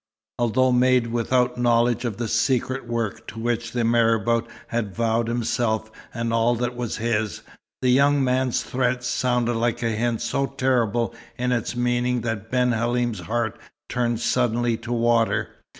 [0.39, 5.91] Although made without knowledge of the secret work to which the marabout had vowed himself
[6.11, 7.43] and all that was his,
[7.83, 12.71] the young man's threat sounded like a hint so terrible in its meaning that Ben
[12.71, 13.59] Halim's heart
[13.89, 15.49] turned suddenly to water.